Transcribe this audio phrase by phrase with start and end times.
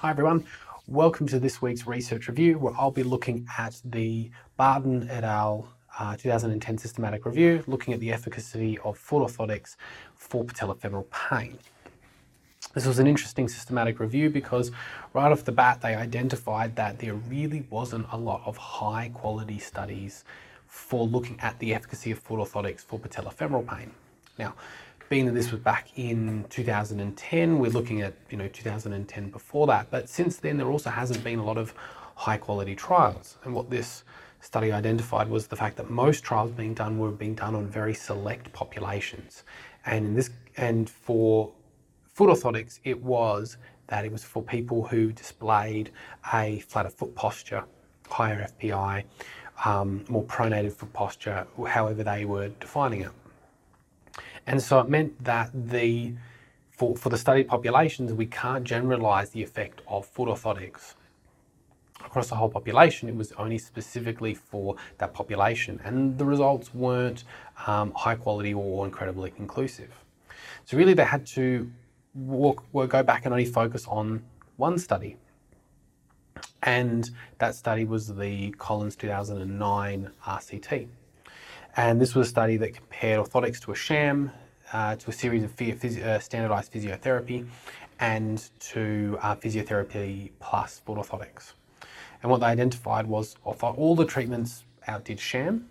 [0.00, 0.44] Hi everyone,
[0.86, 5.66] welcome to this week's research review where I'll be looking at the Barton et al.
[5.98, 9.74] Uh, 2010 systematic review looking at the efficacy of foot orthotics
[10.14, 11.58] for patellofemoral pain.
[12.74, 14.70] This was an interesting systematic review because
[15.14, 19.58] right off the bat they identified that there really wasn't a lot of high quality
[19.58, 20.22] studies
[20.68, 23.90] for looking at the efficacy of foot orthotics for patellofemoral pain.
[24.38, 24.54] Now,
[25.08, 29.90] being that this was back in 2010, we're looking at you know 2010 before that.
[29.90, 31.74] But since then, there also hasn't been a lot of
[32.14, 33.38] high quality trials.
[33.44, 34.04] And what this
[34.40, 37.94] study identified was the fact that most trials being done were being done on very
[37.94, 39.44] select populations.
[39.86, 41.52] And in this and for
[42.14, 45.90] foot orthotics, it was that it was for people who displayed
[46.34, 47.64] a flatter foot posture,
[48.10, 49.04] higher FPI,
[49.64, 53.12] um, more pronated foot posture, however they were defining it.
[54.48, 56.14] And so it meant that the
[56.70, 60.94] for, for the studied populations, we can't generalize the effect of foot orthotics
[62.04, 63.08] across the whole population.
[63.08, 67.24] It was only specifically for that population, and the results weren't
[67.66, 69.90] um, high quality or incredibly conclusive.
[70.64, 71.70] So really, they had to
[72.14, 74.22] walk, go back and only focus on
[74.56, 75.16] one study,
[76.62, 80.88] and that study was the Collins 2009 RCT.
[81.76, 84.32] And this was a study that compared orthotics to a sham,
[84.72, 87.46] uh, to a series of uh, standardized physiotherapy,
[88.00, 91.54] and to uh, physiotherapy plus foot orthotics.
[92.22, 95.70] And what they identified was all the treatments outdid sham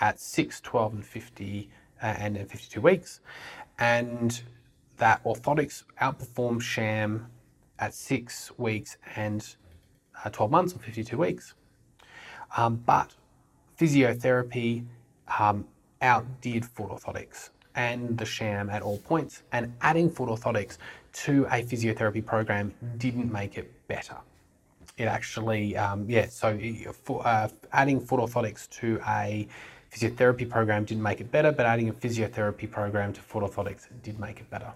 [0.00, 1.70] at 6, 12, and 50
[2.02, 3.20] uh, and 52 weeks,
[3.78, 4.42] and
[4.96, 7.26] that orthotics outperformed sham
[7.78, 9.56] at 6 weeks and
[10.24, 11.54] uh, 12 months or 52 weeks.
[12.56, 13.14] Um, but
[13.78, 14.84] physiotherapy
[15.38, 15.66] um,
[16.00, 20.78] outdid foot orthotics and the sham at all points, and adding foot orthotics
[21.12, 24.16] to a physiotherapy program didn't make it better.
[24.96, 26.58] It actually, um, yeah, so
[27.04, 29.48] for, uh, adding foot orthotics to a
[29.92, 34.18] physiotherapy program didn't make it better, but adding a physiotherapy program to foot orthotics did
[34.18, 34.72] make it better.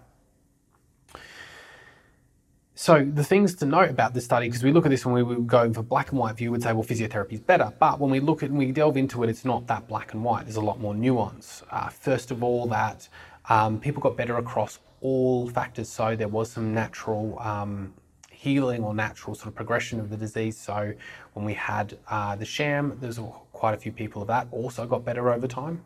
[2.86, 5.24] So the things to note about this study, because we look at this when we
[5.24, 7.72] would go for black and white view, we'd say, well, physiotherapy is better.
[7.80, 10.22] But when we look at and we delve into it, it's not that black and
[10.22, 10.44] white.
[10.44, 11.64] There's a lot more nuance.
[11.68, 13.08] Uh, first of all, that
[13.48, 15.88] um, people got better across all factors.
[15.88, 17.92] So there was some natural um,
[18.30, 20.56] healing or natural sort of progression of the disease.
[20.56, 20.92] So
[21.32, 23.18] when we had uh, the sham, there's
[23.52, 25.84] quite a few people of that also got better over time.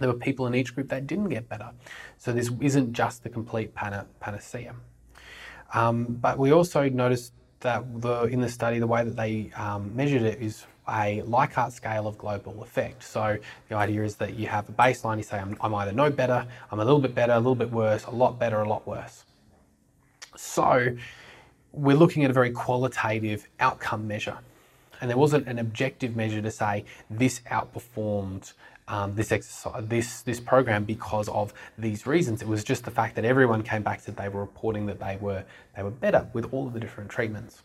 [0.00, 1.70] There were people in each group that didn't get better.
[2.18, 4.74] So this isn't just the complete panacea.
[5.72, 9.94] Um, but we also noticed that the, in the study, the way that they um,
[9.94, 13.02] measured it is a Likert scale of global effect.
[13.02, 13.38] So
[13.68, 16.46] the idea is that you have a baseline, you say, I'm, I'm either no better,
[16.70, 19.24] I'm a little bit better, a little bit worse, a lot better, a lot worse.
[20.36, 20.88] So
[21.72, 24.38] we're looking at a very qualitative outcome measure.
[25.00, 28.52] And there wasn't an objective measure to say this outperformed
[28.92, 32.42] um, this exercise, this this program because of these reasons.
[32.42, 35.16] It was just the fact that everyone came back that they were reporting that they
[35.18, 35.44] were
[35.74, 37.62] they were better with all of the different treatments.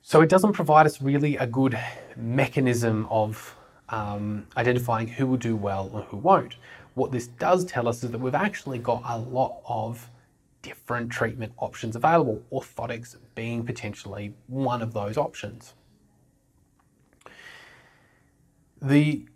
[0.00, 1.76] So it doesn't provide us really a good
[2.16, 3.56] mechanism of
[3.88, 6.54] um, identifying who will do well and who won't.
[6.94, 10.08] What this does tell us is that we've actually got a lot of
[10.62, 15.74] different treatment options available, orthotics being potentially one of those options.
[18.80, 19.26] The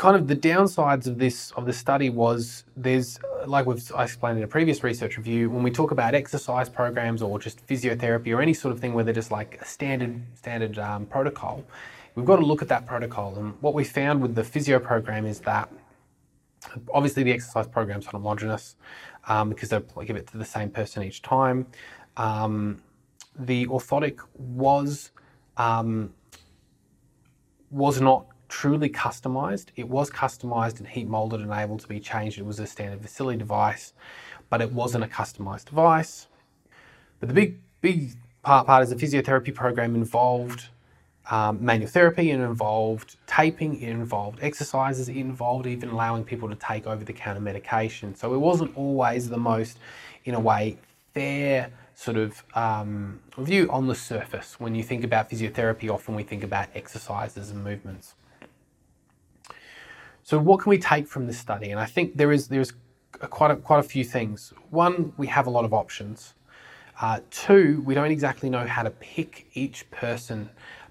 [0.00, 4.38] kind of the downsides of this of the study was there's like we've I explained
[4.38, 8.40] in a previous research review when we talk about exercise programs or just physiotherapy or
[8.40, 11.62] any sort of thing where they're just like a standard standard um, protocol,
[12.14, 13.36] we've got to look at that protocol.
[13.36, 15.70] And what we found with the physio program is that
[16.94, 18.76] obviously the exercise programs is homogenous
[19.28, 21.66] um, because they give it to the same person each time.
[22.16, 22.80] Um,
[23.38, 25.10] the orthotic was
[25.58, 26.14] um,
[27.70, 29.66] was not truly customized.
[29.76, 32.38] It was customized and heat molded and able to be changed.
[32.38, 33.94] It was a standard Vasyli device,
[34.50, 36.26] but it wasn't a customized device.
[37.20, 38.12] But the big, big
[38.42, 40.68] part, part is the physiotherapy program involved
[41.30, 46.56] um, manual therapy, it involved taping, it involved exercises, it involved even allowing people to
[46.56, 48.16] take over the counter medication.
[48.16, 49.78] So it wasn't always the most,
[50.24, 50.76] in a way,
[51.14, 54.58] fair sort of um, view on the surface.
[54.58, 58.14] When you think about physiotherapy, often we think about exercises and movements.
[60.22, 61.70] So what can we take from this study?
[61.70, 62.72] And I think there is there is
[63.30, 64.52] quite a, quite a few things.
[64.70, 66.34] One, we have a lot of options.
[67.00, 70.50] Uh, two, we don't exactly know how to pick each person,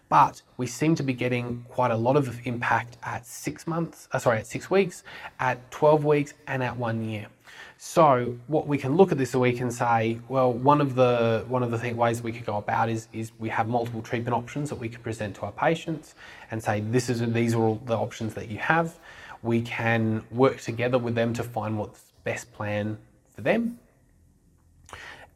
[0.09, 4.17] but we seem to be getting quite a lot of impact at six months, uh,
[4.17, 5.03] sorry, at six weeks,
[5.39, 7.27] at 12 weeks, and at one year.
[7.81, 11.63] So what we can look at this, we can say, well, one of the one
[11.63, 14.67] of the thing, ways we could go about is is we have multiple treatment options
[14.69, 16.13] that we can present to our patients
[16.51, 18.99] and say this is these are all the options that you have.
[19.43, 22.97] We can work together with them to find what's best plan
[23.33, 23.79] for them.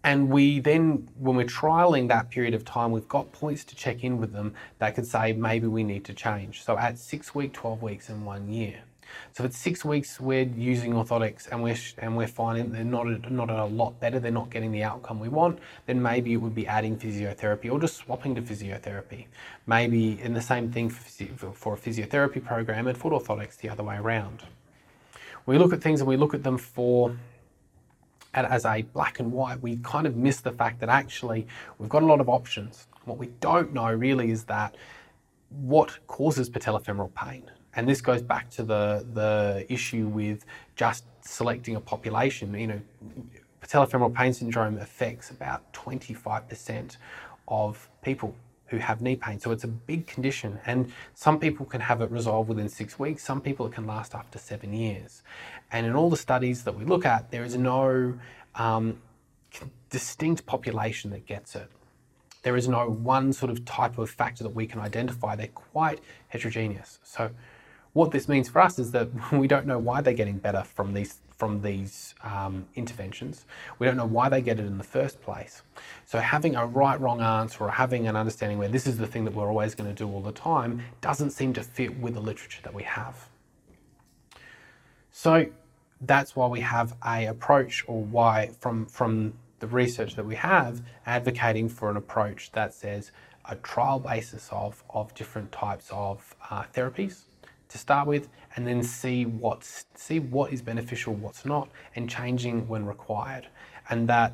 [0.03, 4.03] And we then, when we're trialing that period of time, we've got points to check
[4.03, 6.61] in with them that could say maybe we need to change.
[6.63, 8.81] So at six week, 12 weeks, and one year.
[9.33, 13.31] So if it's six weeks, we're using orthotics and we're and we're finding they're not
[13.31, 14.19] not a lot better.
[14.19, 15.59] They're not getting the outcome we want.
[15.85, 19.25] Then maybe it would be adding physiotherapy or just swapping to physiotherapy.
[19.65, 23.83] Maybe in the same thing for, for a physiotherapy program and foot orthotics the other
[23.83, 24.43] way around.
[25.45, 27.15] We look at things and we look at them for
[28.33, 29.61] as a black and white.
[29.61, 32.87] We kind of miss the fact that actually we've got a lot of options.
[33.05, 34.75] What we don't know really is that
[35.49, 41.75] what causes patellofemoral pain and this goes back to the the issue with just selecting
[41.75, 42.53] a population.
[42.53, 42.81] You know,
[43.61, 46.97] patellofemoral pain syndrome affects about 25%
[47.47, 48.35] of people
[48.67, 49.39] who have knee pain.
[49.39, 53.23] So it's a big condition, and some people can have it resolved within six weeks.
[53.23, 55.21] Some people it can last up to seven years.
[55.71, 58.17] And in all the studies that we look at, there is no
[58.55, 58.99] um,
[59.89, 61.69] distinct population that gets it.
[62.41, 65.35] There is no one sort of type of factor that we can identify.
[65.35, 66.99] They're quite heterogeneous.
[67.03, 67.29] So
[67.93, 70.93] what this means for us is that we don't know why they're getting better from
[70.93, 73.45] these from these um, interventions.
[73.77, 75.61] We don't know why they get it in the first place.
[76.05, 79.25] So having a right wrong answer or having an understanding where this is the thing
[79.25, 82.21] that we're always going to do all the time doesn't seem to fit with the
[82.21, 83.27] literature that we have.
[85.11, 85.47] So
[86.01, 90.81] that's why we have a approach or why from from the research that we have
[91.05, 93.11] advocating for an approach that says
[93.49, 97.23] a trial basis of, of different types of uh, therapies
[97.73, 102.67] to start with and then see what's see what is beneficial, what's not, and changing
[102.67, 103.47] when required.
[103.89, 104.33] And that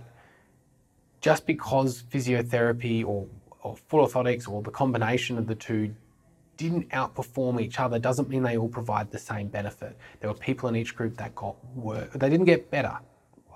[1.22, 3.28] just because physiotherapy or,
[3.64, 5.96] or foot orthotics or the combination of the two
[6.58, 9.98] didn't outperform each other doesn't mean they all provide the same benefit.
[10.20, 12.10] There were people in each group that got worse.
[12.14, 13.00] They didn't get better.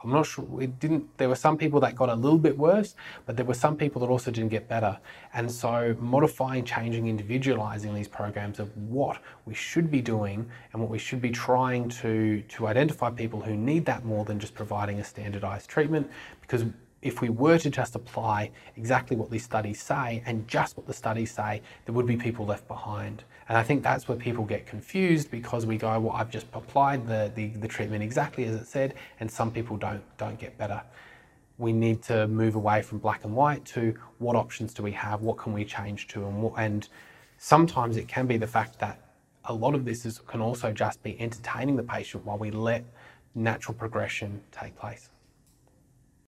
[0.04, 0.46] I'm not sure.
[0.62, 1.18] It didn't.
[1.18, 2.96] There were some people that got a little bit worse,
[3.26, 5.00] but there were some people that also didn't get better.
[5.34, 10.92] And so, modifying, changing, individualizing these programs of what we should be doing and what
[10.92, 15.00] we should be trying to to identify people who need that more than just providing
[15.00, 16.10] a standardized treatment,
[16.42, 16.66] because
[17.02, 20.94] if we were to just apply exactly what these studies say and just what the
[20.94, 23.24] studies say, there would be people left behind.
[23.50, 27.08] And I think that's where people get confused because we go, well, I've just applied
[27.08, 30.82] the, the, the treatment exactly as it said, and some people don't, don't get better.
[31.58, 35.22] We need to move away from black and white to what options do we have,
[35.22, 36.88] what can we change to, and, what, and
[37.38, 39.00] sometimes it can be the fact that
[39.46, 42.86] a lot of this is, can also just be entertaining the patient while we let
[43.36, 45.10] natural progression take place.